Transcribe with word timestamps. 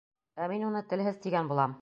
Ә 0.45 0.47
мин 0.53 0.65
уны 0.69 0.83
телһеҙ 0.95 1.21
тигән 1.27 1.53
булам! 1.55 1.79